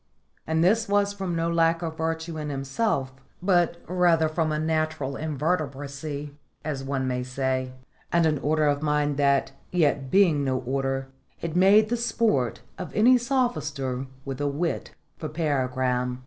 [0.47, 5.13] And this was from no lack of virtue in himself, but rather from a natural
[5.15, 6.31] invertebracy,
[6.65, 7.73] as one may say,
[8.11, 11.09] and an order of mind that, yet being no order,
[11.41, 16.17] is made the sport of any sophister with a wit for paragram.